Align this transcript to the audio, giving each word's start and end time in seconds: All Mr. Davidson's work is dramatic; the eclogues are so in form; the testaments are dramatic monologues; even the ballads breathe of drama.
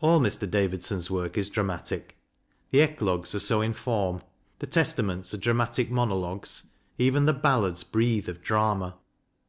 All 0.00 0.20
Mr. 0.20 0.48
Davidson's 0.48 1.10
work 1.10 1.36
is 1.36 1.48
dramatic; 1.48 2.16
the 2.70 2.78
eclogues 2.80 3.34
are 3.34 3.40
so 3.40 3.60
in 3.60 3.72
form; 3.72 4.22
the 4.60 4.68
testaments 4.68 5.34
are 5.34 5.36
dramatic 5.36 5.90
monologues; 5.90 6.68
even 6.96 7.24
the 7.26 7.32
ballads 7.32 7.82
breathe 7.82 8.28
of 8.28 8.40
drama. 8.40 8.94